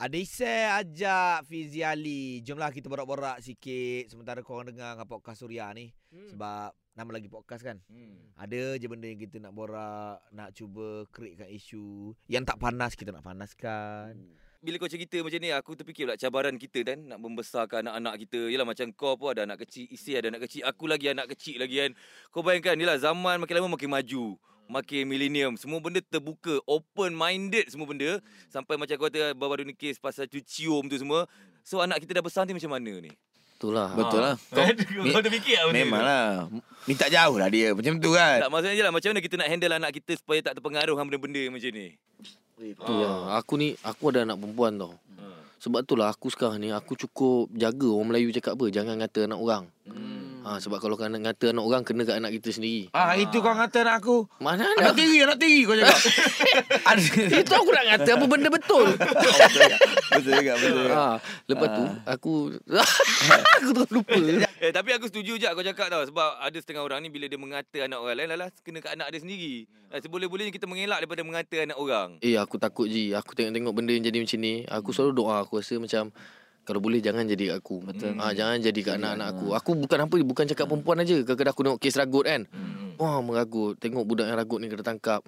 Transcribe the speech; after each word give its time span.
Adise 0.00 0.72
ajak 0.80 1.44
Fizi 1.44 1.84
Ali. 1.84 2.40
Jomlah 2.40 2.72
kita 2.72 2.88
borak-borak 2.88 3.44
sikit 3.44 4.08
sementara 4.08 4.40
korang 4.40 4.72
dengar 4.72 4.96
dengan 4.96 5.04
podcast 5.04 5.44
Suria 5.44 5.68
ni. 5.76 5.92
Hmm. 6.08 6.24
Sebab 6.32 6.72
nama 6.96 7.10
lagi 7.12 7.28
podcast 7.28 7.60
kan. 7.60 7.84
Hmm. 7.84 8.32
Ada 8.32 8.80
je 8.80 8.88
benda 8.88 9.04
yang 9.04 9.20
kita 9.20 9.36
nak 9.44 9.52
borak, 9.52 10.24
nak 10.32 10.56
cuba 10.56 11.04
createkan 11.12 11.52
isu 11.52 12.16
yang 12.32 12.48
tak 12.48 12.56
panas 12.56 12.96
kita 12.96 13.12
nak 13.12 13.28
panaskan. 13.28 14.16
Hmm. 14.16 14.40
Bila 14.64 14.80
kau 14.80 14.92
cerita 14.92 15.16
macam 15.24 15.40
ni 15.40 15.52
Aku 15.56 15.72
terfikir 15.72 16.04
pula 16.04 16.20
cabaran 16.20 16.52
kita 16.60 16.84
kan 16.84 17.00
Nak 17.00 17.16
membesarkan 17.16 17.80
anak-anak 17.80 18.28
kita 18.28 18.52
Yelah 18.52 18.68
macam 18.68 18.92
kau 18.92 19.16
pun 19.16 19.32
ada 19.32 19.48
anak 19.48 19.64
kecil 19.64 19.88
Isi 19.88 20.12
ada 20.12 20.28
anak 20.28 20.44
kecil 20.44 20.68
Aku 20.68 20.84
lagi 20.84 21.08
anak 21.08 21.32
kecil 21.32 21.64
lagi 21.64 21.80
kan 21.80 21.96
Kau 22.28 22.44
bayangkan 22.44 22.76
Yelah 22.76 23.00
zaman 23.00 23.40
makin 23.40 23.56
lama 23.56 23.72
makin 23.72 23.88
maju 23.88 24.36
makin 24.70 25.02
millennium 25.10 25.58
semua 25.58 25.82
benda 25.82 25.98
terbuka 25.98 26.62
open 26.62 27.10
minded 27.10 27.66
semua 27.66 27.90
benda 27.90 28.22
sampai 28.46 28.78
macam 28.78 28.94
kau 28.94 29.10
kata 29.10 29.34
baru-baru 29.34 29.66
ni 29.66 29.74
kes 29.74 29.98
pasal 29.98 30.30
tu 30.30 30.38
cium 30.38 30.86
tu 30.86 30.94
semua 30.94 31.26
so 31.66 31.82
anak 31.82 31.98
kita 31.98 32.22
dah 32.22 32.24
besar 32.24 32.46
ni 32.46 32.54
macam 32.54 32.70
mana 32.70 33.02
ni 33.02 33.10
Itulah. 33.60 33.92
Betul 33.92 34.24
lah. 34.24 34.40
Kau, 34.56 34.64
kau 34.64 35.20
terfikir 35.20 35.60
tak 35.60 35.68
benda 35.68 35.84
Memang 35.84 36.00
lah. 36.00 36.48
Minta 36.88 37.12
jauh 37.12 37.36
lah 37.36 37.52
dia. 37.52 37.76
Macam 37.76 38.00
tu 38.00 38.16
kan. 38.16 38.40
Tak 38.40 38.48
maksudnya 38.48 38.72
je 38.72 38.84
lah 38.88 38.88
macam 38.88 39.08
mana 39.12 39.20
kita 39.20 39.34
nak 39.36 39.48
handle 39.52 39.76
anak 39.76 39.92
kita 40.00 40.12
supaya 40.16 40.40
tak 40.40 40.56
terpengaruh 40.56 40.96
dengan 40.96 41.06
benda-benda 41.12 41.42
macam 41.52 41.68
ni. 41.76 41.92
Tu 42.56 42.94
lah. 43.04 43.36
Aku 43.36 43.60
ni 43.60 43.76
aku 43.84 44.16
ada 44.16 44.24
anak 44.24 44.40
perempuan 44.40 44.80
tau. 44.80 44.96
Sebab 45.60 45.84
tu 45.84 45.92
lah 45.92 46.08
aku 46.08 46.32
sekarang 46.32 46.56
ni 46.56 46.72
aku 46.72 46.96
cukup 46.96 47.52
jaga 47.52 47.84
orang 47.84 48.16
Melayu 48.16 48.32
cakap 48.32 48.56
apa 48.56 48.72
jangan 48.72 48.96
ngata 48.96 49.28
anak 49.28 49.38
orang. 49.44 49.64
Hmm. 49.84 50.09
Ha, 50.40 50.56
sebab 50.56 50.80
kalau 50.80 50.96
kena 50.96 51.20
ngata 51.20 51.52
anak 51.52 51.60
orang 51.60 51.82
kena 51.84 52.02
kat 52.02 52.16
anak 52.16 52.32
kita 52.32 52.48
sendiri. 52.50 52.88
Ah 52.90 53.12
itu 53.12 53.38
kau 53.38 53.52
kata 53.52 53.84
anak 53.84 54.00
aku. 54.00 54.24
Mana 54.40 54.64
Anak 54.72 54.92
ada? 54.92 54.96
tiri, 54.96 55.20
anak 55.20 55.36
tiri 55.36 55.60
kau 55.62 55.76
cakap. 55.76 56.00
Ada. 56.90 57.04
Itu 57.44 57.52
aku 57.52 57.70
nak 57.70 57.84
ngata 57.86 58.10
apa 58.16 58.24
benda 58.24 58.48
betul. 58.48 58.86
betul 60.16 60.32
juga, 60.32 60.52
betul 60.56 60.72
juga. 60.80 60.94
ha, 60.96 61.06
lepas 61.44 61.68
tu 61.70 61.84
aku 62.04 62.32
aku 63.60 63.68
terus 63.76 63.90
lupa. 63.92 64.16
Eh 64.58 64.72
tapi 64.72 64.90
aku 64.96 65.06
setuju 65.06 65.36
je 65.36 65.46
kau 65.46 65.60
cakap 65.60 65.86
tau 65.88 66.02
sebab 66.02 66.28
ada 66.40 66.56
setengah 66.56 66.82
orang 66.82 67.00
ni 67.00 67.08
bila 67.08 67.28
dia 67.28 67.36
mengata 67.36 67.78
anak 67.84 67.98
orang 68.00 68.16
lain 68.16 68.28
lalas 68.32 68.52
kena 68.64 68.80
kat 68.80 68.96
anak 68.96 69.12
dia 69.12 69.20
sendiri. 69.20 69.54
Eh, 69.90 69.98
seboleh-bolehnya 69.98 70.54
kita 70.54 70.64
mengelak 70.64 71.02
daripada 71.02 71.20
mengata 71.20 71.56
anak 71.58 71.76
orang. 71.76 72.08
Eh 72.22 72.38
aku 72.38 72.56
takut 72.56 72.86
ji. 72.86 73.10
Aku 73.12 73.34
tengok-tengok 73.34 73.72
benda 73.74 73.90
yang 73.90 74.06
jadi 74.06 74.18
macam 74.22 74.38
ni. 74.38 74.54
Aku 74.64 74.94
selalu 74.94 75.12
doa 75.12 75.42
aku 75.42 75.58
rasa 75.58 75.76
macam 75.76 76.14
kalau 76.64 76.80
boleh 76.82 77.00
jangan 77.00 77.24
jadi 77.26 77.56
kat 77.56 77.56
aku. 77.64 77.76
Betul. 77.82 78.14
Ha, 78.20 78.32
jangan 78.36 78.60
jadi 78.60 78.80
kat 78.84 78.94
anak-anak 79.00 79.26
aku. 79.34 79.46
Aku 79.56 79.70
bukan 79.74 79.98
apa 80.06 80.14
bukan 80.20 80.44
cakap 80.46 80.66
perempuan 80.68 81.00
aja. 81.02 81.16
Kadang-kadang 81.24 81.52
aku 81.52 81.62
tengok 81.66 81.80
kes 81.80 81.96
ragut 81.98 82.24
kan. 82.28 82.42
Wah 83.00 83.18
meragut. 83.24 83.80
Tengok 83.80 84.04
budak 84.04 84.28
yang 84.28 84.36
ragut 84.36 84.58
ni 84.60 84.68
kena 84.68 84.84
tangkap. 84.84 85.24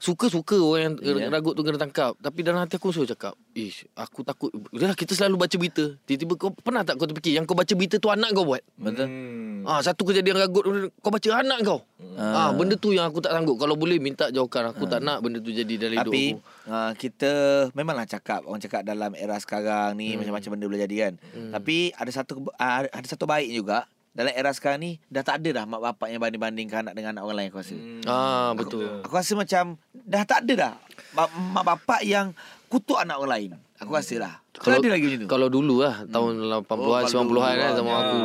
Suka-suka 0.00 0.56
orang 0.56 0.96
yang 0.96 1.20
yeah. 1.20 1.28
ragut 1.28 1.52
tu 1.52 1.60
kena 1.60 1.76
tangkap. 1.76 2.16
Tapi 2.16 2.40
dalam 2.40 2.56
hati 2.58 2.74
aku 2.74 2.88
selalu 2.88 3.12
cakap, 3.12 3.36
Ish, 3.52 3.84
aku 3.92 4.24
takut. 4.24 4.48
Dah 4.72 4.96
kita 4.96 5.12
selalu 5.12 5.36
baca 5.36 5.52
berita. 5.52 5.92
Tiba-tiba 6.00 6.34
kau 6.34 6.50
pernah 6.50 6.80
tak 6.80 6.96
kau 6.96 7.04
terfikir 7.04 7.36
yang 7.36 7.44
kau 7.44 7.52
baca 7.52 7.68
berita 7.70 8.00
tu 8.00 8.08
anak 8.08 8.32
kau 8.32 8.48
buat? 8.48 8.64
Betul. 8.74 9.04
Hmm. 9.04 9.60
Ah, 9.62 9.84
satu 9.84 10.08
kejadian 10.08 10.40
ragut 10.40 10.64
kau 10.98 11.12
baca 11.12 11.28
anak 11.36 11.58
kau. 11.62 11.84
Ah, 12.16 12.48
Ah. 12.48 12.50
benda 12.50 12.74
tu 12.74 12.90
yang 12.90 13.04
aku 13.04 13.20
tak 13.20 13.30
sanggup. 13.30 13.60
Kalau 13.60 13.76
boleh 13.76 14.00
minta 14.00 14.32
jauhkan. 14.32 14.72
Aku 14.72 14.88
tak 14.88 15.04
nak 15.04 15.20
benda 15.20 15.36
tu 15.36 15.52
jadi 15.52 15.74
dalam 15.78 16.00
hidup 16.00 16.08
Tapi 16.08 16.24
aku. 16.32 16.40
uh, 16.66 16.92
kita 16.96 17.30
memanglah 17.70 18.08
cakap 18.08 18.40
orang 18.42 18.56
cakap 18.58 18.80
dalam 18.82 19.12
era 19.12 19.36
sekarang 19.36 19.94
ni 19.94 20.10
Hmm. 20.10 20.24
macam-macam 20.24 20.50
benda 20.56 20.64
boleh 20.64 20.80
jadi 20.80 20.96
kan. 20.98 21.12
Tapi 21.52 21.92
ada 21.92 22.08
satu 22.08 22.40
uh, 22.40 22.80
ada 22.82 23.04
satu 23.04 23.28
baik 23.28 23.52
juga 23.52 23.84
dalam 24.10 24.34
era 24.34 24.50
sekarang 24.50 24.80
ni 24.80 24.92
dah 25.06 25.22
tak 25.22 25.38
ada 25.38 25.62
dah 25.62 25.64
mak 25.64 25.78
bapak 25.78 26.10
yang 26.10 26.18
banding-bandingkan 26.18 26.82
anak 26.82 26.98
dengan 26.98 27.14
anak 27.14 27.22
orang 27.22 27.36
lain 27.36 27.48
aku 27.48 27.58
rasa. 27.58 27.76
Hmm. 27.76 28.02
Ah, 28.04 28.50
betul. 28.52 28.86
Aku 29.02 29.12
rasa 29.12 29.32
macam 29.34 29.78
dah 30.10 30.22
tak 30.26 30.42
ada 30.42 30.54
dah 30.58 30.72
mak, 31.14 31.30
bapak 31.64 32.02
yang 32.02 32.34
kutuk 32.66 32.94
anak 32.94 33.16
orang 33.16 33.32
lain. 33.32 33.50
Aku 33.78 33.90
rasa 33.90 34.14
lah. 34.18 34.34
Kalau 34.52 34.76
ada 34.76 34.90
lagi 34.90 35.08
macam 35.08 35.20
tu. 35.20 35.28
Kalau 35.30 35.48
dulu 35.48 35.80
lah 35.80 36.04
Tahun 36.04 36.36
80-an 36.60 37.02
90-an 37.08 37.54
kan 37.56 37.70
Zaman 37.72 37.92
aku 37.96 38.16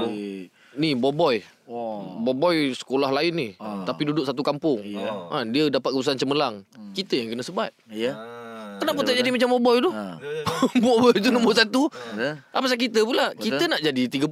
Ni 0.76 0.92
Boboy 0.92 1.40
Oh. 1.66 2.20
Boboy 2.20 2.76
sekolah 2.76 3.10
lain 3.10 3.32
ni 3.32 3.50
Tapi 3.58 4.02
duduk 4.04 4.22
satu 4.22 4.44
kampung 4.44 4.84
Ya. 4.84 5.10
ha, 5.32 5.42
Dia 5.42 5.72
dapat 5.72 5.90
urusan 5.90 6.14
cemerlang 6.14 6.62
Kita 6.92 7.16
yang 7.16 7.32
kena 7.32 7.42
sebat 7.42 7.72
Ya. 7.88 8.14
Ah. 8.14 8.78
Kenapa 8.78 9.00
tak 9.02 9.16
jadi 9.16 9.32
macam 9.32 9.56
Boboy 9.56 9.80
tu 9.80 9.90
Ha. 9.90 10.20
Boboy 10.84 11.16
tu 11.16 11.32
nombor 11.32 11.56
satu 11.56 11.88
Betul. 11.88 12.36
Apa 12.52 12.60
pasal 12.60 12.78
kita 12.78 13.00
pula 13.02 13.32
Kita 13.34 13.64
nak 13.66 13.80
jadi 13.80 14.04
30 14.12 14.28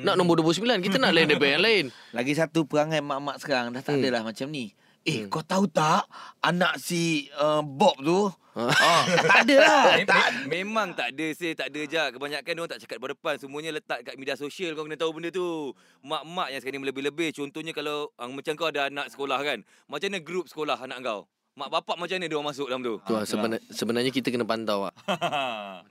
Nak 0.00 0.14
nombor 0.16 0.40
29 0.40 0.64
Kita 0.80 0.96
nak 0.96 1.12
lain 1.12 1.28
daripada 1.28 1.50
yang 1.52 1.62
lain 1.62 1.84
Lagi 2.16 2.32
satu 2.32 2.64
perangai 2.64 2.98
mak-mak 2.98 3.36
sekarang 3.36 3.68
dah 3.68 3.78
tak 3.78 3.94
Hmm. 3.94 4.00
ada 4.00 4.08
lah 4.10 4.22
macam 4.24 4.48
ni. 4.48 4.72
Eh, 5.04 5.28
kau 5.28 5.44
tahu 5.44 5.68
tak 5.68 6.08
anak 6.40 6.80
si 6.80 7.28
uh, 7.36 7.60
Bob 7.60 8.00
tu? 8.00 8.24
ah, 8.56 9.04
tak 9.04 9.44
ada 9.44 9.56
lah. 9.60 9.84
Mem- 10.00 10.08
tak 10.08 10.28
me- 10.32 10.46
memang 10.48 10.88
tak 10.96 11.12
ada 11.12 11.26
say 11.36 11.52
tak 11.52 11.68
ada 11.68 11.80
je. 11.84 12.04
Kebanyakan 12.16 12.54
orang 12.56 12.70
tak 12.72 12.80
cakap 12.88 12.96
depan 13.04 13.12
depan. 13.12 13.34
Semuanya 13.36 13.70
letak 13.76 14.00
kat 14.00 14.16
media 14.16 14.32
sosial. 14.32 14.72
Kau 14.72 14.88
kena 14.88 14.96
tahu 14.96 15.12
benda 15.12 15.28
tu. 15.28 15.76
Mak-mak 16.00 16.56
yang 16.56 16.60
sekarang 16.64 16.80
ni 16.80 16.88
lebih-lebih 16.88 17.36
contohnya 17.36 17.76
kalau 17.76 18.08
uh, 18.16 18.30
macam 18.32 18.56
kau 18.56 18.72
ada 18.72 18.88
anak 18.88 19.12
sekolah 19.12 19.44
kan. 19.44 19.60
Macam 19.92 20.08
mana 20.08 20.18
grup 20.24 20.48
sekolah 20.48 20.80
anak 20.80 20.98
kau? 21.04 21.28
Mak 21.54 21.70
bapak 21.70 21.96
macam 22.00 22.18
mana 22.18 22.26
dia 22.26 22.34
orang 22.34 22.48
masuk 22.50 22.66
dalam 22.66 22.82
tu? 22.82 22.94
Tu 23.06 23.14
lah, 23.14 23.22
sebenar, 23.22 23.62
Sebenarnya 23.70 24.10
kita 24.10 24.34
kena 24.34 24.42
pantau 24.42 24.90
lah 24.90 24.94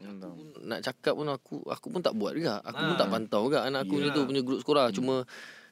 Nak 0.67 0.83
cakap 0.83 1.15
pun 1.15 1.23
aku 1.31 1.63
Aku 1.71 1.87
pun 1.87 2.03
tak 2.03 2.19
buat 2.19 2.35
juga. 2.35 2.59
Aku 2.67 2.83
pun 2.83 2.95
tak 2.99 3.07
pantau 3.07 3.47
juga 3.47 3.63
Anak 3.63 3.87
aku 3.87 4.03
yeah. 4.03 4.11
tu 4.11 4.27
punya 4.27 4.43
grup 4.43 4.59
sekolah. 4.59 4.91
Cuma 4.91 5.23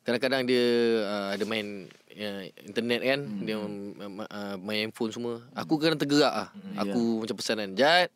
Kadang-kadang 0.08 0.48
dia 0.48 0.64
uh, 1.04 1.36
Ada 1.36 1.44
main 1.44 1.92
uh, 2.18 2.42
Internet 2.68 3.00
kan 3.04 3.20
Dia 3.44 3.56
uh, 3.60 4.56
main 4.60 4.88
handphone 4.88 5.12
semua. 5.12 5.44
Aku 5.56 5.80
kadang 5.80 6.00
tergerak 6.00 6.34
lah 6.34 6.50
Aku 6.82 7.24
macam 7.24 7.36
pesanan 7.38 7.74
Jad 7.76 8.12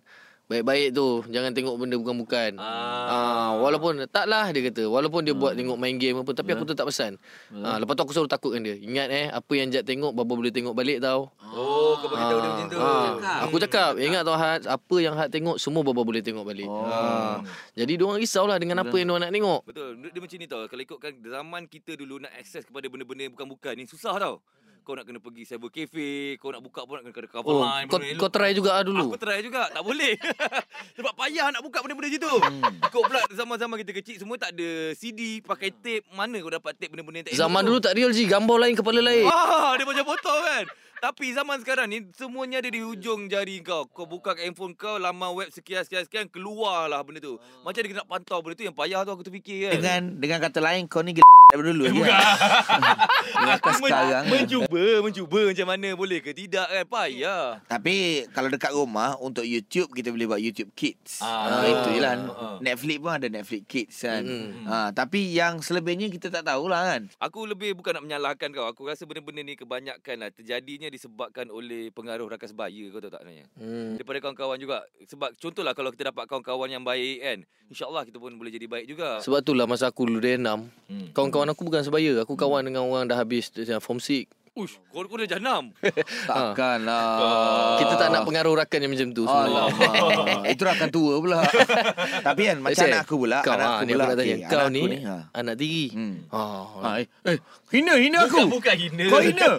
Baik-baik 0.46 0.94
tu 0.94 1.26
Jangan 1.34 1.58
tengok 1.58 1.74
benda 1.74 1.98
bukan-bukan. 1.98 2.62
Ah. 2.62 3.58
Walaupun 3.66 4.06
Taklah 4.06 4.54
dia 4.54 4.62
kata. 4.70 4.86
Walaupun 4.86 5.26
dia 5.26 5.34
buat 5.34 5.58
tengok 5.58 5.74
main 5.74 5.98
game 5.98 6.22
apa 6.22 6.32
Tapi 6.38 6.54
aku 6.54 6.70
tetap 6.70 6.86
pesan. 6.86 7.18
Ah, 7.66 7.82
Lepas 7.82 7.98
tu 7.98 8.06
aku 8.06 8.14
selalu 8.14 8.30
takutkan 8.30 8.62
dia. 8.62 8.78
Ingat 8.78 9.08
eh 9.10 9.26
Apa 9.34 9.58
yang 9.58 9.74
Jad 9.74 9.90
tengok 9.90 10.14
Baba 10.14 10.38
boleh 10.38 10.54
tengok 10.54 10.78
balik 10.78 11.02
tau. 11.02 11.34
Oh 11.50 11.75
kau 11.98 12.08
bagi 12.08 12.26
tahu 12.26 12.38
dia 12.38 12.50
macam 12.50 12.68
tu 12.68 12.78
Ah, 12.78 13.10
aku 13.42 13.56
cakap, 13.58 13.92
ingat 13.98 14.22
tau 14.22 14.36
Hat, 14.36 14.62
apa 14.66 14.96
yang 14.98 15.14
Hat 15.14 15.28
tengok 15.28 15.56
semua 15.56 15.82
baba 15.82 16.02
boleh 16.02 16.20
tengok 16.20 16.44
balik. 16.44 16.66
Oh. 16.66 16.84
Ha. 16.84 17.42
Jadi 17.74 17.94
diorang 17.96 18.18
risaulah 18.18 18.56
dengan 18.56 18.82
apa 18.82 18.94
yang 18.94 19.08
diorang 19.08 19.24
nak 19.24 19.34
tengok. 19.34 19.62
Betul. 19.66 19.90
Dia, 19.98 20.10
dia 20.10 20.22
macam 20.22 20.38
ni 20.38 20.48
tau. 20.48 20.62
Kalau 20.66 20.82
ikutkan 20.82 21.12
zaman 21.20 21.62
kita 21.66 21.92
dulu 21.94 22.20
nak 22.20 22.32
akses 22.34 22.64
kepada 22.64 22.86
benda-benda 22.86 23.22
yang 23.24 23.34
bukan-bukan 23.34 23.74
ni 23.74 23.86
susah 23.86 24.16
tau. 24.16 24.38
Kau 24.82 24.94
nak 24.94 25.02
kena 25.02 25.18
pergi 25.18 25.50
cyber 25.50 25.74
cafe, 25.74 26.10
kau 26.38 26.54
nak 26.54 26.62
buka 26.62 26.86
pun 26.86 27.02
nak 27.02 27.10
kena 27.10 27.26
cover 27.26 27.50
Oh, 27.50 27.66
line. 27.66 27.90
kau, 27.90 27.98
kau 27.98 28.30
try 28.30 28.54
juga 28.54 28.70
ah 28.72 28.86
dulu. 28.86 29.10
Aku 29.10 29.18
try 29.18 29.42
juga 29.42 29.66
Tak 29.66 29.82
boleh 29.82 30.14
Sebab 31.02 31.10
payah 31.16 31.50
nak 31.50 31.66
buka 31.66 31.82
benda-benda 31.82 32.06
macam 32.08 32.22
tu 32.22 32.36
Hmm. 32.38 32.62
Ikut 32.86 33.02
pula 33.02 33.22
zaman-zaman 33.34 33.82
kita 33.82 33.92
kecil 33.96 34.16
Semua 34.22 34.38
tak 34.38 34.54
ada 34.54 34.70
CD 34.94 35.42
Pakai 35.42 35.74
tape 35.74 36.06
Mana 36.12 36.38
kau 36.38 36.54
dapat 36.54 36.78
tape 36.78 36.94
benda-benda 36.94 37.18
yang 37.18 37.28
tak 37.28 37.34
Zaman 37.34 37.62
dulu 37.66 37.82
tak 37.82 37.98
real 37.98 38.14
je, 38.14 38.30
gambar 38.30 38.58
lain 38.62 38.74
kepala 38.76 39.02
lain. 39.02 39.26
Ah, 39.26 39.74
dia 39.74 39.90
macam 39.90 40.06
botol 40.06 40.38
kan 40.40 40.64
Tapi 41.06 41.38
zaman 41.38 41.62
sekarang 41.62 41.86
ni 41.86 42.02
Semuanya 42.18 42.58
ada 42.58 42.66
di 42.66 42.82
hujung 42.82 43.30
jari 43.30 43.62
kau 43.62 43.86
Kau 43.86 44.10
buka 44.10 44.34
handphone 44.34 44.74
kau 44.74 44.98
Laman 44.98 45.38
web 45.38 45.54
sekian-sekian-sekian 45.54 46.26
Keluarlah 46.26 47.06
benda 47.06 47.22
tu 47.22 47.38
Macam 47.62 47.78
dia 47.78 47.94
kena 47.94 48.02
nak 48.02 48.10
pantau 48.10 48.42
benda 48.42 48.58
tu 48.58 48.66
Yang 48.66 48.74
payah 48.74 49.06
tu 49.06 49.12
aku 49.14 49.22
terfikir 49.22 49.70
kan 49.70 49.74
dengan 49.76 50.02
dengan 50.18 50.38
kata 50.42 50.58
lain 50.58 50.90
kau 50.90 51.06
ni 51.06 51.14
gila 51.14 51.22
daripada 51.46 51.70
dulu 51.70 51.86
kan? 52.02 52.10
Dengan 53.38 53.56
Aku 53.56 53.70
sekarang. 53.78 54.10
kan? 54.10 54.24
mencuba 54.26 54.86
Mencuba 55.06 55.40
macam 55.46 55.68
mana 55.70 55.90
Boleh 55.94 56.18
ke 56.18 56.34
tidak 56.34 56.66
kan 56.66 56.84
Payah 56.90 57.46
Tapi 57.70 57.96
kalau 58.34 58.50
dekat 58.50 58.74
rumah 58.74 59.14
untuk 59.22 59.46
YouTube 59.46 59.94
kita 59.94 60.10
boleh 60.10 60.26
buat 60.26 60.42
YouTube 60.42 60.74
Kids. 60.74 61.22
Ah, 61.22 61.46
Ah, 61.46 61.64
itu 61.64 61.90
je 61.92 62.02
lah. 62.02 62.18
ah. 62.34 62.58
Netflix 62.58 62.98
pun 62.98 63.12
ada 63.12 63.28
Netflix 63.28 63.62
Kids 63.68 63.96
kan. 64.02 64.24
Hmm. 64.26 64.66
Ah, 64.66 64.90
tapi 64.90 65.32
yang 65.32 65.62
selebihnya 65.62 66.10
kita 66.10 66.32
tak 66.32 66.44
tahulah 66.44 66.82
kan. 66.88 67.02
Aku 67.20 67.46
lebih 67.46 67.76
bukan 67.76 67.94
nak 67.94 68.04
menyalahkan 68.04 68.50
kau. 68.50 68.66
Aku 68.66 68.90
rasa 68.90 69.06
benda-benda 69.06 69.44
ni 69.44 69.54
kebanyakan 69.54 70.16
lah 70.18 70.30
terjadinya 70.32 70.90
disebabkan 70.96 71.48
oleh 71.48 71.92
pengaruh 71.92 72.26
rakan 72.26 72.48
sebaya 72.48 72.84
kau 72.88 72.98
tahu 72.98 73.12
tak 73.12 73.22
sebenarnya. 73.22 73.46
Hmm. 73.54 73.94
Daripada 73.96 74.18
kawan-kawan 74.24 74.58
juga. 74.58 74.78
Sebab 75.04 75.36
contohlah 75.36 75.74
kalau 75.74 75.92
kita 75.92 76.10
dapat 76.10 76.26
kawan-kawan 76.26 76.72
yang 76.72 76.82
baik 76.82 77.18
kan. 77.20 77.40
InsyaAllah 77.66 78.06
kita 78.06 78.18
pun 78.18 78.32
boleh 78.34 78.50
jadi 78.50 78.66
baik 78.66 78.86
juga. 78.88 79.20
Sebab 79.20 79.42
itulah 79.42 79.66
masa 79.66 79.90
aku 79.90 80.06
dulu 80.06 80.20
dia 80.20 80.40
enam, 80.40 80.72
Hmm. 80.88 81.12
kawan-kawan 81.12 81.52
aku 81.52 81.62
bukan 81.62 81.82
sebaya. 81.82 82.24
Aku 82.24 82.34
kawan 82.34 82.64
dengan 82.64 82.86
orang 82.86 83.06
dah 83.06 83.18
habis 83.18 83.52
form 83.80 84.00
6. 84.00 84.26
Uish, 84.56 84.80
kau, 84.88 85.04
kau 85.04 85.20
dah 85.20 85.28
janam. 85.28 85.76
Takkanlah. 86.32 87.76
Kita 87.76 87.94
tak 88.00 88.08
nak 88.08 88.24
pengaruh 88.24 88.56
rakan 88.56 88.88
yang 88.88 88.92
macam 88.96 89.10
tu 89.12 89.28
sebenarnya. 89.28 89.64
Alamak. 89.68 90.48
Itu 90.48 90.62
rakan 90.64 90.90
tua 90.96 91.14
pula. 91.20 91.40
Tapi 92.32 92.42
kan 92.48 92.58
macam 92.64 92.86
anak 92.88 93.02
aku 93.04 93.16
pula. 93.20 93.44
Kau, 93.44 93.52
anak 93.52 93.68
ah, 93.68 93.74
aku 93.76 93.84
ni 93.84 93.92
pula. 93.92 94.06
aku 94.08 94.16
tanya. 94.16 94.36
Kau 94.48 94.56
anak 94.56 94.72
ni, 94.72 94.80
aku 94.80 95.08
ha. 95.12 95.16
anak 95.36 95.56
tiri. 95.60 95.86
Hmm. 95.92 96.16
Ah, 96.32 96.64
Ha, 96.72 96.88
eh, 97.04 97.08
eh, 97.28 97.38
hina, 97.76 97.94
hina 98.00 98.18
aku. 98.24 98.48
bukan 98.48 98.76
hina. 98.80 99.06
Kau 99.12 99.20
hina. 99.20 99.50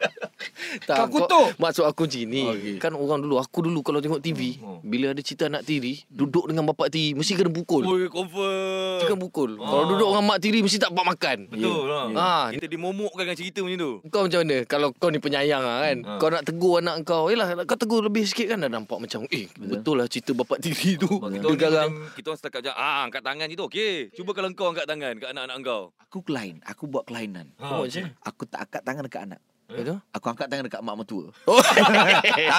Tak, 0.84 0.96
Kau 0.98 1.24
kutuk. 1.24 1.56
Maksud 1.56 1.82
aku 1.82 2.04
macam 2.04 2.22
ni 2.22 2.40
Oh, 2.40 2.52
okay. 2.52 2.60
okey. 2.70 2.76
Kan 2.76 2.92
orang 2.92 3.18
dulu 3.18 3.40
Aku 3.40 3.58
dulu 3.60 3.80
kalau 3.80 3.98
tengok 3.98 4.20
TV 4.20 4.60
Oh. 4.60 4.84
Bila 4.84 5.10
ada 5.10 5.20
cerita 5.20 5.48
anak 5.48 5.64
tiri 5.64 6.04
Duduk 6.06 6.44
dengan 6.44 6.64
bapak 6.66 6.92
tiri 6.92 7.16
Mesti 7.16 7.32
kena 7.34 7.48
pukul 7.48 7.82
Oi, 7.82 8.04
confirm. 8.06 9.00
Mesti 9.00 9.04
kena 9.06 9.16
pukul 9.18 9.50
Kalau 9.56 9.84
duduk 9.86 10.08
dengan 10.08 10.24
mak 10.24 10.38
tiri 10.38 10.60
Mesti 10.60 10.76
tak 10.76 10.92
dapat 10.92 11.06
makan 11.08 11.38
Betul 11.48 11.80
lah. 11.86 12.04
Ah, 12.12 12.44
Kita 12.52 12.66
dimomokkan 12.66 13.24
dengan 13.24 13.34
cerita 13.34 13.60
macam 13.60 13.78
tu. 13.78 13.92
Kau 14.06 14.22
macam 14.22 14.40
mana 14.42 14.56
Kalau 14.62 14.88
kau 14.92 15.08
ni 15.08 15.18
penyayang 15.18 15.62
lah 15.62 15.76
kan 15.82 15.96
Ha. 15.98 16.12
Kau 16.20 16.28
nak 16.28 16.44
tegur 16.44 16.74
anak 16.78 16.96
kau 17.02 17.22
Yelah 17.26 17.48
kau 17.64 17.74
tegur 17.74 18.04
lebih 18.04 18.22
sikit 18.22 18.46
kan 18.46 18.60
Dah 18.60 18.68
nampak 18.68 18.98
macam 18.98 19.24
Eh 19.26 19.48
betul 19.56 19.96
lah 19.96 20.06
cerita 20.06 20.30
bapak 20.32 20.60
tiri 20.60 20.94
tu 20.96 21.08
Sebab 21.08 21.32
kita 21.32 21.46
orang 21.46 21.56
macam 21.56 21.90
Kita 22.12 22.26
orang 22.26 22.38
setakat 22.38 22.60
macam 22.62 22.74
Ah 22.76 22.98
angkat 23.02 23.22
tangan 23.22 23.46
je 23.46 23.56
tu 23.56 23.64
okey 23.64 23.94
Cuba 24.12 24.30
kalau 24.30 24.52
kau 24.52 24.68
angkat 24.68 24.84
tangan 24.84 25.16
Kat 25.16 25.32
anak-anak 25.32 25.56
kau 25.62 25.82
Aku 25.98 26.18
klien, 26.20 26.60
aku 26.62 26.84
buat 26.86 27.04
kelainan. 27.04 27.50
Oh, 27.56 27.82
macam 27.82 28.04
Aku 28.22 28.42
tak 28.44 28.60
angkat 28.62 28.82
tangan 28.82 29.02
dekat 29.02 29.22
anak. 29.24 29.40
Itu 29.66 29.98
Aku 30.14 30.26
angkat 30.30 30.46
tangan 30.46 30.70
dekat 30.70 30.80
mak 30.80 30.94
mertua. 30.94 31.26
Oh 31.50 31.58
tak 31.58 31.82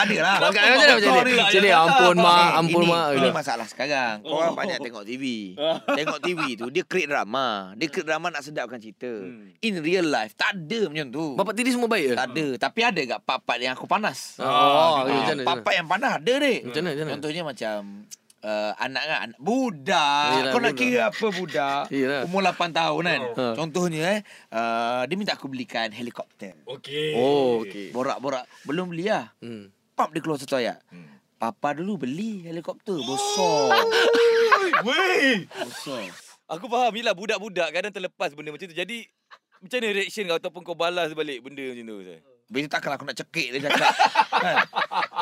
ada 0.04 0.16
lah. 0.20 0.36
Angkat 0.44 0.62
tangan 0.62 0.78
macam 0.78 1.12
ni 1.24 1.34
Macam 1.34 1.60
ni 1.60 1.64
ni 1.64 1.72
Ampun 1.72 2.16
mak 2.20 2.36
Eh, 2.38 2.60
Ampun 2.60 2.84
mak 2.84 3.06
Ini 3.16 3.30
masalah 3.32 3.68
sekarang. 3.68 4.16
Kau 4.22 4.36
orang 4.38 4.56
banyak 4.56 4.78
tengok 4.82 5.04
TV. 5.08 5.56
tengok 6.00 6.20
TV 6.20 6.42
tu 6.56 6.68
dia 6.68 6.84
create 6.84 7.08
drama. 7.08 7.72
Dia 7.76 7.88
create 7.88 8.08
drama 8.08 8.28
nak 8.28 8.44
sedapkan 8.44 8.78
cerita. 8.78 9.08
Hmm. 9.08 9.56
In 9.64 9.80
real 9.80 10.08
life 10.08 10.36
tak 10.36 10.56
ada 10.56 10.92
macam 10.92 11.08
tu. 11.08 11.26
Bapak 11.34 11.54
tiri 11.56 11.72
semua 11.72 11.88
baik 11.88 12.12
ke 12.12 12.16
tak 12.16 12.28
ada. 12.32 12.48
Tapi 12.60 12.80
ada 12.84 13.00
gak 13.08 13.22
part-part 13.24 13.60
yang 13.60 13.74
aku 13.74 13.88
panas. 13.88 14.36
Oh, 14.38 14.46
Ah, 14.48 15.04
okay? 15.04 15.44
Part-part 15.44 15.76
yang 15.76 15.88
panas 15.88 16.12
ada 16.18 16.34
mana, 16.38 16.54
macam 16.68 16.82
mana? 16.84 17.12
Contohnya 17.16 17.42
macam 17.44 17.78
uh, 18.48 18.72
anak 18.80 19.04
kan 19.04 19.18
anak 19.28 19.40
budak. 19.44 20.32
Yelah, 20.32 20.52
Kau 20.56 20.60
nak 20.64 20.74
budak. 20.74 20.80
kira 20.80 21.02
apa 21.12 21.28
budak? 21.36 21.84
Yelah. 21.94 22.22
Umur 22.24 22.42
8 22.48 22.72
tahun 22.72 23.04
kan. 23.04 23.22
Ha. 23.36 23.46
Contohnya 23.60 24.02
eh 24.16 24.20
uh, 24.56 25.04
dia 25.04 25.16
minta 25.20 25.36
aku 25.36 25.52
belikan 25.52 25.92
helikopter. 25.92 26.56
Okey 26.64 27.20
Oh 27.20 27.68
okey 27.68 27.92
Borak-borak 27.92 28.48
belum 28.64 28.96
beli 28.96 29.12
lah. 29.12 29.36
hmm. 29.44 29.68
Pap 29.94 30.16
dia 30.16 30.24
keluar 30.24 30.40
satu 30.40 30.56
ayat. 30.56 30.80
Hmm. 30.88 31.20
Papa 31.38 31.76
dulu 31.76 32.08
beli 32.08 32.48
helikopter 32.48 32.98
besar. 32.98 33.84
Weh 34.82 35.46
besar. 35.46 36.10
Aku 36.48 36.72
faham 36.72 36.96
Yelah 36.96 37.12
budak-budak 37.12 37.76
Kadang 37.76 37.92
terlepas 37.92 38.32
benda 38.32 38.56
macam 38.56 38.72
tu 38.72 38.72
Jadi 38.72 39.04
Macam 39.60 39.84
mana 39.84 39.92
reaction 39.92 40.24
kau 40.32 40.40
Ataupun 40.40 40.62
kau 40.64 40.80
balas 40.80 41.12
balik 41.12 41.44
Benda 41.44 41.60
macam 41.60 41.84
tu 41.84 41.98
Zai? 42.08 42.24
Bila 42.48 42.72
takkan 42.72 42.96
aku 42.96 43.04
nak 43.04 43.20
cekik 43.20 43.48
dia 43.52 43.68
cakap. 43.68 43.92
kan? 44.48 44.56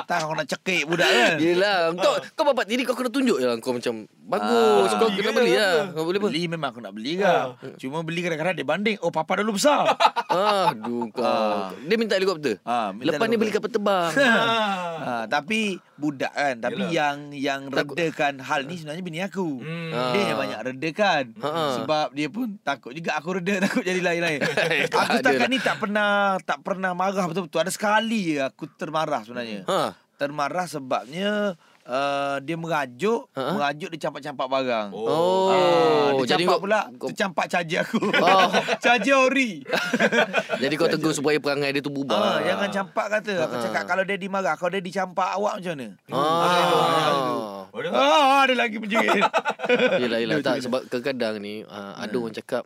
Tak 0.06 0.18
aku 0.22 0.34
nak 0.34 0.48
cekik 0.48 0.86
budak 0.86 1.06
kan. 1.06 1.34
Yelah 1.38 1.90
Kau 1.96 2.14
kau 2.32 2.46
bapak 2.46 2.66
tiri 2.66 2.82
kau 2.82 2.94
kena 2.94 3.10
tunjuk 3.10 3.36
je 3.36 3.46
lah 3.46 3.58
Kau 3.58 3.72
macam 3.72 3.94
Bagus 4.06 4.46
Ah, 4.88 4.98
Kau 4.98 5.08
beli 5.08 5.18
kena 5.20 5.30
ke 5.30 5.36
beli 5.36 5.52
apa? 5.52 5.60
lah 5.60 5.84
Kau 5.90 6.04
boleh 6.04 6.18
apa 6.18 6.28
Beli 6.28 6.42
memang 6.48 6.70
aku 6.70 6.80
nak 6.80 6.94
beli 6.94 7.12
kan. 7.16 7.46
Cuma 7.76 7.98
beli 8.02 8.20
kadang-kadang 8.20 8.54
dia 8.54 8.64
banding. 8.64 8.98
Oh 9.00 9.10
papa 9.10 9.38
dulu 9.38 9.56
besar. 9.56 9.98
Ah, 10.28 10.70
Aduh 10.72 11.10
kau 11.10 11.22
Ah. 11.22 11.74
Dia 11.80 11.96
minta 11.96 12.14
helikopter 12.14 12.58
Ah, 12.62 12.90
minta 12.90 13.12
Lepas 13.12 13.26
ni 13.26 13.36
beli 13.36 13.50
kapal 13.50 13.70
terbang 13.70 14.12
ha, 14.14 15.26
tapi 15.34 15.78
budak 15.96 16.32
kan. 16.32 16.56
Tapi 16.60 16.82
Yelah. 16.86 16.92
yang 16.92 17.18
yang 17.32 17.62
Takut. 17.68 17.96
redakan 17.96 18.34
hal 18.40 18.62
ni 18.64 18.76
sebenarnya 18.76 19.04
bini 19.04 19.20
aku. 19.24 19.60
Hmm. 19.60 19.92
Ah. 19.92 20.12
Dia 20.12 20.22
yang 20.30 20.40
banyak 20.40 20.60
redakan. 20.72 21.24
Ha. 21.40 21.50
Sebab 21.82 22.08
dia 22.12 22.28
pun 22.28 22.48
takut 22.62 22.92
juga 22.92 23.16
aku 23.16 23.40
reda 23.40 23.60
takut 23.66 23.84
jadi 23.84 24.02
lain-lain. 24.04 24.40
Tak 24.92 25.02
aku 25.02 25.16
setakat 25.20 25.48
lah. 25.48 25.52
ni 25.52 25.58
tak 25.58 25.76
pernah 25.80 26.10
tak 26.44 26.60
pernah 26.62 26.92
marah 26.92 27.26
betul-betul. 27.26 27.64
Ada 27.64 27.72
sekali 27.72 28.38
aku 28.38 28.68
termarah 28.72 29.24
sebenarnya. 29.24 29.64
Ha 29.66 29.96
Termarah 30.16 30.64
sebabnya 30.64 31.60
uh, 31.86 32.38
dia 32.40 32.56
merajuk, 32.56 33.30
Ha? 33.32 33.54
merajuk 33.54 33.90
dia 33.90 34.00
campak-campak 34.04 34.48
barang. 34.48 34.90
Oh, 34.92 35.50
Ah, 35.50 36.10
dia 36.16 36.26
jadi 36.28 36.44
campak 36.44 36.60
pula 36.60 36.80
kau- 36.96 37.10
tercampak 37.10 37.46
caji 37.48 37.76
aku. 37.80 38.00
Oh. 38.02 38.50
caji 38.86 39.12
ori. 39.14 39.52
Jadi 40.64 40.74
kau 40.76 40.88
tegur 40.88 41.12
supaya 41.12 41.38
perangai 41.38 41.70
dia 41.70 41.80
tu 41.80 41.90
Ah, 41.90 41.96
bubar 41.96 42.40
jangan 42.42 42.70
campak 42.72 43.06
kata. 43.12 43.34
Aku 43.46 43.56
Ah. 43.56 43.62
cakap 43.62 43.84
kalau 43.86 44.04
daddy 44.04 44.28
marah, 44.28 44.56
kalau 44.56 44.72
daddy 44.72 44.90
campak 44.90 45.30
awak 45.32 45.60
macam 45.60 45.74
mana? 45.74 45.88
Ah. 46.10 47.68
Ah, 47.92 48.40
ada 48.44 48.56
lagi 48.56 48.78
menjerit. 48.78 49.22
Yelah 50.02 50.20
yelah 50.20 50.36
tak 50.40 50.62
sebab 50.62 50.88
kadang-kadang 50.88 51.38
ni 51.40 51.62
uh, 51.62 51.94
ada 51.98 52.16
orang 52.16 52.32
cakap 52.32 52.64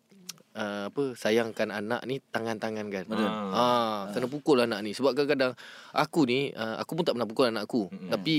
uh, 0.59 0.83
apa 0.91 1.03
sayangkan 1.15 1.71
anak 1.71 2.03
ni 2.03 2.19
tangan-tangan 2.19 2.85
kan. 2.91 3.03
Betul. 3.07 3.29
Ah, 3.55 4.11
kena 4.11 4.27
pukul 4.27 4.59
anak 4.59 4.83
ni 4.83 4.91
sebab 4.91 5.15
kadang-kadang 5.15 5.55
aku 5.95 6.27
ni 6.27 6.51
uh, 6.51 6.75
aku 6.83 6.99
pun 6.99 7.03
tak 7.07 7.15
pernah 7.15 7.29
pukul 7.29 7.45
anak 7.47 7.63
aku. 7.63 7.87
Mm-mm. 7.87 8.11
Tapi 8.11 8.35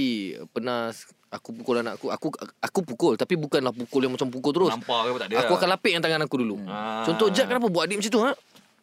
pernah 0.52 0.92
aku 1.32 1.48
pukul 1.56 1.80
anak 1.80 1.96
aku. 1.96 2.06
Aku 2.12 2.28
aku 2.60 2.80
pukul 2.84 3.14
tapi 3.16 3.40
bukanlah 3.40 3.72
pukul 3.72 4.04
yang 4.04 4.12
macam 4.12 4.28
pukul 4.28 4.52
terus. 4.52 4.72
Nampak 4.76 5.00
ke 5.00 5.08
tak 5.16 5.28
ada 5.32 5.36
Aku 5.48 5.52
akan 5.56 5.68
lapik 5.72 5.92
yang 5.96 6.02
tangan 6.04 6.20
aku 6.28 6.36
dulu. 6.36 6.56
Ah. 6.68 7.02
Contoh 7.08 7.32
Jack 7.32 7.48
kenapa 7.48 7.66
buat 7.72 7.88
adik 7.88 8.04
macam 8.04 8.12
tu 8.12 8.20
ha? 8.20 8.32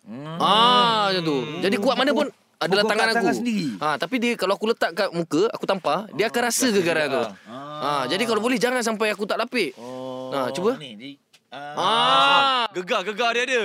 Hmm. 0.07 0.37
Ah 0.41 1.03
macam 1.13 1.23
tu. 1.23 1.37
Jadi 1.61 1.75
kuat 1.77 1.95
mana 1.95 2.11
pun 2.17 2.27
adalah 2.57 2.83
Pukul 2.89 2.91
tangan 2.97 3.07
aku. 3.13 3.17
tangan 3.21 3.35
sendiri. 3.37 3.69
Ha, 3.77 3.87
tapi 4.01 4.15
dia 4.17 4.33
kalau 4.33 4.57
aku 4.57 4.65
letak 4.65 4.89
kat 4.97 5.09
muka, 5.13 5.45
aku 5.53 5.69
tampar, 5.69 6.09
dia 6.17 6.25
akan 6.25 6.41
rasa 6.41 6.73
gegaran 6.73 7.05
tu. 7.05 7.21
Ha, 7.53 8.09
jadi 8.09 8.23
kalau 8.25 8.41
boleh 8.41 8.57
jangan 8.57 8.81
sampai 8.81 9.13
aku 9.13 9.29
tak 9.29 9.37
lapik. 9.37 9.77
Oh. 9.77 10.33
Ah, 10.33 10.49
cuba. 10.49 10.73
Ni, 10.81 11.21
Ah, 11.49 12.67
Gegar-gegar 12.71 13.31
dia 13.31 13.43
ada 13.43 13.61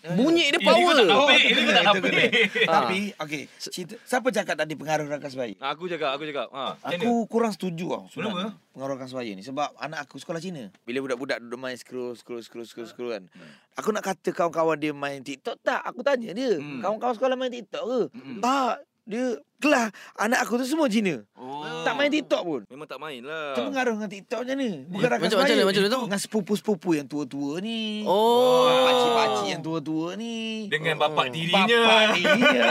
bunyi 0.00 0.48
dia 0.48 0.56
Ini 0.56 0.64
power. 0.64 0.94
tak 0.96 1.04
nampak 1.04 1.36
Ini 1.36 1.60
tak 1.68 1.82
kena. 2.00 2.24
Ah. 2.64 2.72
Tapi 2.80 2.98
okey, 3.12 3.42
cerita 3.60 3.94
siapa 4.00 4.28
cakap 4.30 4.56
tadi 4.56 4.72
pengaruh 4.72 5.04
rakan 5.06 5.28
sebaya? 5.28 5.52
Aku 5.60 5.84
cakap 5.86 6.16
Aku 6.16 6.24
cakap 6.24 6.48
ha? 6.50 6.72
Aku 6.80 7.26
kurang 7.26 7.52
setuju 7.52 7.84
tau 7.90 8.08
Kenapa? 8.08 8.56
pengaruh 8.72 8.96
rakan 8.96 9.08
sebaya 9.10 9.30
ni 9.30 9.42
sebab 9.42 9.68
anak 9.76 10.08
aku 10.08 10.16
sekolah 10.16 10.40
Cina. 10.40 10.72
Bila 10.80 11.04
budak-budak 11.04 11.38
duduk 11.40 11.60
main 11.60 11.76
scroll 11.76 12.16
scroll 12.16 12.40
scroll 12.40 12.64
scroll 12.64 12.88
scroll 12.88 13.12
kan. 13.12 13.28
Aku 13.76 13.92
nak 13.92 14.00
kata 14.02 14.30
kawan-kawan 14.30 14.80
dia 14.80 14.92
main 14.92 15.20
TikTok 15.20 15.60
tak? 15.60 15.84
Aku 15.84 16.00
tanya 16.00 16.32
dia, 16.32 16.56
Hmm. 16.56 16.80
kawan-kawan 16.80 17.12
sekolah 17.12 17.36
main 17.36 17.52
TikTok 17.52 17.82
ke? 17.82 18.00
Mm-mm. 18.10 18.38
Tak. 18.40 18.74
Dia 19.04 19.36
kelas 19.60 19.86
anak 20.16 20.40
aku 20.40 20.56
tu 20.56 20.66
semua 20.66 20.86
Cina. 20.86 21.20
Oh. 21.34 21.62
Tak 21.80 21.94
main 21.94 22.08
TikTok 22.08 22.42
pun. 22.42 22.60
Memang 22.66 22.84
tak 22.84 22.96
main 22.96 23.20
lah 23.20 23.52
Itu 23.52 23.64
pengaruh 23.64 23.94
dengan 23.94 24.10
TikTok 24.10 24.38
macam 24.38 24.52
mana? 24.54 24.68
Bukan 24.86 25.06
rakan 25.06 25.18
Macam- 25.18 25.20
macam 25.20 25.38
sebaya. 25.46 25.52
mana, 25.54 25.62
macam 25.66 25.80
mana 25.80 25.90
tu? 25.90 26.00
Dengan 26.02 26.20
sepupu-sepupu 26.20 26.90
yang 26.92 27.06
tua-tua 27.06 27.52
ni. 27.58 27.80
Oh. 28.04 28.68
Pakcik-pakcik 28.82 29.48
yang 29.48 29.62
tua-tua 29.62 30.06
ni. 30.14 30.36
Dengan 30.66 30.94
bapak 30.96 31.24
Oh. 31.24 31.32
tirinya 31.32 31.78
Bapak 31.78 32.02
dirinya. 32.14 32.68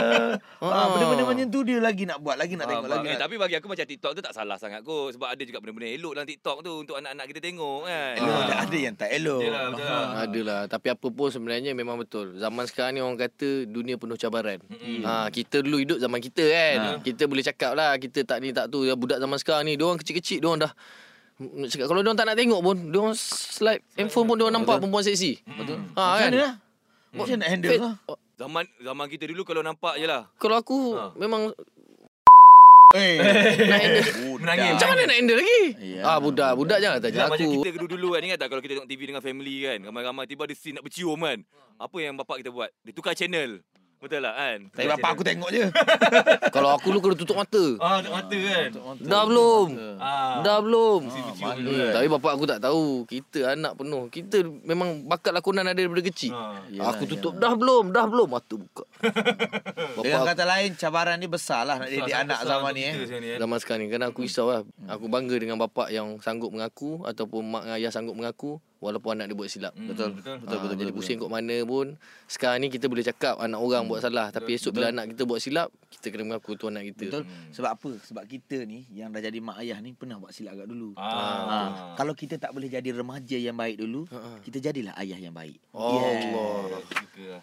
Oh. 0.58 0.70
ah, 0.74 0.86
benda-benda 0.88 1.22
macam 1.24 1.46
tu 1.48 1.60
dia 1.62 1.78
lagi 1.78 2.04
nak 2.04 2.18
buat, 2.18 2.36
lagi 2.36 2.54
nak 2.54 2.66
tengok 2.66 2.84
faham. 2.84 2.94
lagi. 2.96 3.06
Eh, 3.06 3.12
nak- 3.12 3.20
tapi 3.20 3.34
bagi 3.36 3.54
aku 3.56 3.66
macam 3.66 3.86
TikTok 3.86 4.12
tu 4.12 4.22
tak 4.22 4.32
salah 4.32 4.56
sangat 4.56 4.80
kot 4.80 5.08
Sebab 5.12 5.28
ada 5.28 5.42
juga 5.42 5.58
benda-benda 5.58 5.88
elok 5.88 6.12
dalam 6.12 6.28
TikTok 6.28 6.56
tu 6.60 6.72
Untuk 6.80 6.96
anak-anak 6.96 7.26
kita 7.26 7.40
tengok 7.40 7.78
kan 7.84 8.12
Elok, 8.16 8.30
Ah. 8.32 8.42
ada, 8.42 8.54
ada 8.60 8.76
yang 8.78 8.94
tak 8.94 9.10
elok. 9.12 9.40
Yelah, 9.40 9.64
betul 9.68 9.86
lah. 9.86 10.06
Adalah 10.20 10.60
Tapi 10.66 10.86
apa 10.88 11.06
pun 11.08 11.28
sebenarnya 11.28 11.70
memang 11.72 11.96
betul 11.96 12.26
Zaman 12.36 12.64
sekarang 12.64 12.92
ni 12.92 13.00
orang 13.00 13.18
kata 13.18 13.48
Dunia 13.64 13.96
penuh 13.96 14.14
cabaran 14.14 14.58
Mm-mm. 14.62 15.02
ha, 15.02 15.26
Kita 15.28 15.60
dulu 15.60 15.76
hidup 15.78 15.98
zaman 15.98 16.20
kita 16.20 16.44
kan 16.44 16.76
Ha. 16.80 16.98
Kita 17.00 17.22
boleh 17.24 17.42
cakap 17.42 17.72
lah 17.72 17.94
Kita 17.94 18.22
tak 18.22 18.38
ni 18.38 18.50
tak 18.50 18.66
tu. 18.66 18.82
Ya, 18.82 18.92
Budak 18.92 19.16
zaman 19.16 19.36
sekarang 19.36 19.64
ni 19.64 19.74
Diorang 19.74 19.96
kecil-kecil 19.96 20.38
Diorang 20.38 20.60
dah 20.60 20.72
nak 21.40 21.68
cakap, 21.68 21.86
Kalau 21.86 22.00
diorang 22.00 22.14
tak 22.14 22.26
nak 22.26 22.36
tengok 22.36 22.60
pun 22.60 22.76
Diorang 22.86 23.14
slide 23.14 23.80
handphone 23.94 24.26
pun 24.26 24.36
Diorang 24.36 24.54
nampak 24.54 24.76
perempuan 24.76 25.00
seksi. 25.02 25.40
Betul. 25.42 25.78
Ha, 25.90 26.02
Macam 26.02 26.16
kan? 26.16 26.26
mana 26.26 26.38
lah? 26.38 26.52
Macam 27.10 27.26
mana 27.26 27.38
nak 27.38 27.48
handle 27.48 27.70
lah? 27.76 27.94
Zaman 28.36 28.64
zaman 28.78 29.06
kita 29.06 29.24
dulu 29.26 29.42
kalau 29.42 29.60
nampak 29.60 29.94
je 29.94 30.06
lah. 30.06 30.24
Kalau 30.36 30.56
aku 30.56 30.78
Ha. 30.92 31.12
Memang 31.14 31.52
Eh, 32.90 33.22
nak 33.62 33.78
handle. 33.78 34.06
Menangis. 34.36 34.70
Macam 34.74 34.88
mana 34.90 35.02
nak 35.04 35.16
handle 35.16 35.38
lagi? 35.38 35.62
Ya. 35.78 36.02
Ah 36.02 36.18
Budak 36.18 36.50
Budak 36.52 36.78
jangan 36.78 36.98
tanya 36.98 37.14
Yelah, 37.14 37.28
macam 37.30 37.46
aku. 37.46 37.54
kita 37.56 37.68
dulu-dulu 37.78 38.08
kan 38.10 38.20
Ingat 38.20 38.38
tak 38.38 38.48
kalau 38.48 38.60
kita 38.60 38.72
tengok 38.74 38.88
TV 38.90 39.00
dengan 39.06 39.22
family 39.22 39.56
kan 39.62 39.78
Ramai-ramai 39.80 40.24
tiba 40.26 40.42
ada 40.42 40.52
scene 40.52 40.74
nak 40.74 40.82
bercium 40.82 41.14
kan? 41.16 41.38
Apa 41.78 41.96
yang 41.96 42.12
bapak 42.14 42.42
kita 42.42 42.50
buat? 42.50 42.68
Dia 42.82 42.92
tukar 42.92 43.14
channel 43.14 43.62
Betul 44.00 44.24
lah 44.24 44.32
kan? 44.32 44.58
Tapi 44.72 44.86
bapak 44.96 45.10
aku 45.16 45.22
tengok 45.24 45.50
je. 45.52 45.64
Kalau 46.56 46.72
aku 46.76 46.88
dulu 46.92 47.00
kena 47.00 47.16
tutup 47.16 47.36
mata. 47.36 47.64
Ah, 47.80 48.00
tak 48.00 48.12
mata 48.12 48.36
kan? 48.36 48.68
Dah 49.00 49.22
belum. 49.24 49.66
Ah. 50.00 50.40
Dah 50.40 50.58
belum. 50.64 51.00
Hmm, 51.08 51.56
dulu 51.60 51.70
kan 51.76 51.92
Tapi 51.96 52.06
bapak 52.08 52.32
aku 52.36 52.44
tak 52.48 52.60
tahu. 52.64 52.84
Kita 53.04 53.52
anak 53.56 53.72
penuh. 53.76 54.08
Kita 54.12 54.40
memang 54.44 55.04
bakat 55.04 55.36
lakonan 55.36 55.68
ada 55.68 55.76
daripada 55.76 56.00
kecil. 56.04 56.32
Ah. 56.32 56.60
Yelah, 56.72 56.96
Aku 56.96 57.04
tutup. 57.08 57.36
Dah 57.36 57.52
belum 57.52 57.92
Dah 57.92 58.08
belum. 58.08 58.28
Mata 58.32 58.54
buka. 58.56 58.84
Dengan 60.04 60.24
Bapak 60.24 60.32
kata 60.32 60.44
lain, 60.48 60.70
cabaran 60.80 61.16
ni 61.20 61.28
besar 61.28 61.68
lah 61.68 61.76
nak 61.80 61.88
didik 61.92 62.08
Besar, 62.08 62.24
anak 62.24 62.40
zaman 62.44 62.72
ni 62.72 62.82
eh. 62.84 62.94
kan. 62.96 63.40
Zaman 63.44 63.56
sekarang 63.60 63.80
ni. 63.84 63.88
Kadang 63.92 64.08
aku 64.16 64.20
risau 64.24 64.48
lah. 64.48 64.64
Aku 64.88 65.12
bangga 65.12 65.36
dengan 65.36 65.60
bapak 65.60 65.92
yang 65.92 66.16
sanggup 66.24 66.50
mengaku 66.50 67.04
Ataupun 67.04 67.44
mak 67.46 67.70
dan 67.70 67.78
ayah 67.78 67.94
sanggup 67.94 68.18
mengaku 68.18 68.58
Walaupun 68.80 69.12
anak 69.12 69.28
dia 69.28 69.36
buat 69.36 69.46
silap 69.46 69.72
Hmm, 69.72 69.88
Betul. 69.88 70.10
Betul 70.14 70.36
Betul, 70.38 70.56
betul, 70.58 70.74
Jadi 70.74 70.82
betul, 70.86 70.96
pusing 70.96 71.16
kot 71.16 71.28
mana 71.28 71.56
pun 71.62 71.86
Sekarang 72.24 72.58
ni 72.58 72.68
kita 72.68 72.86
boleh 72.86 73.00
cakap 73.02 73.36
Anak 73.36 73.60
orang 73.60 73.84
buat 73.84 74.00
salah 74.00 74.28
Tapi 74.28 74.56
esok 74.56 74.72
bila 74.72 74.88
anak 74.88 75.12
kita 75.12 75.22
buat 75.22 75.36
silap 75.36 75.68
Kita 75.86 76.08
kena 76.08 76.24
mengaku 76.26 76.54
tu 76.54 76.66
anak 76.66 76.88
kita 76.88 77.12
Betul. 77.12 77.22
Sebab 77.52 77.70
apa? 77.70 77.90
Sebab 78.02 78.24
kita 78.24 78.64
ni 78.64 78.88
yang 78.90 79.10
dah 79.10 79.20
jadi 79.20 79.36
mak 79.36 79.58
ayah 79.58 79.76
ni 79.78 79.92
pernah 79.92 80.16
buat 80.16 80.30
silap 80.30 80.52
agak 80.52 80.66
dulu. 80.66 80.94
Ah. 80.94 81.02
Ha, 81.02 81.58
kalau 81.94 82.12
kita 82.12 82.36
tak 82.36 82.50
boleh 82.50 82.66
jadi 82.66 82.90
remaja 82.90 83.34
yang 83.34 83.52
baik 83.52 83.76
dulu, 83.76 84.06
Ha, 84.06 84.16
ha. 84.16 84.30
kita 84.40 84.58
jadilah 84.60 84.94
ayah 84.96 85.18
yang 85.18 85.30
baik. 85.30 85.58
Oh 85.70 85.92
Yeah. 85.92 86.30
Allah 86.30 86.62
lah. 86.70 86.82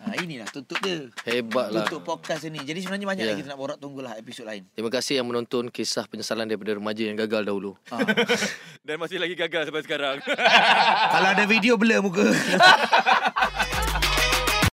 Ha, 0.01 0.17
inilah 0.17 0.47
tutup 0.47 0.79
dia. 0.79 1.05
Hebat 1.23 1.69
lah 1.69 1.85
Tutup 1.85 2.01
podcast 2.03 2.47
ni. 2.47 2.57
Jadi 2.57 2.81
sebenarnya 2.81 3.05
banyak 3.05 3.23
Ya. 3.23 3.29
lagi 3.29 3.39
kita 3.39 3.51
nak 3.51 3.59
borak. 3.59 3.77
Tunggulah 3.77 4.15
episod 4.15 4.43
lain. 4.43 4.65
Terima 4.71 4.89
kasih 4.89 5.19
yang 5.19 5.27
menonton 5.27 5.67
Kisah 5.67 6.07
penyesalan 6.07 6.47
daripada 6.47 6.73
remaja 6.73 7.03
yang 7.03 7.15
gagal 7.15 7.43
dahulu 7.43 7.75
Ha. 7.87 7.99
Dan 8.87 8.97
masih 8.97 9.19
lagi 9.19 9.35
gagal 9.35 9.67
sampai 9.67 9.83
sekarang 9.83 10.17
kalau 11.27 11.43
ada 11.43 11.45
video 11.51 11.75
blur 11.75 11.99
muka. 11.99 12.23